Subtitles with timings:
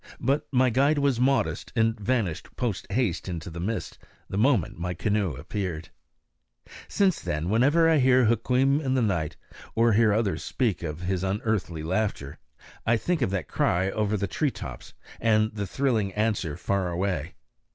[0.19, 4.95] But my guide was modest and vanished post haste into the mist the moment my
[4.95, 5.89] canoe appeared.
[6.87, 9.35] Since then, whenever I hear Hukweem in the night,
[9.75, 12.39] or hear others speak of his unearthly laughter,
[12.83, 17.35] I think of that cry over the tree tops, and the thrilling answer far away.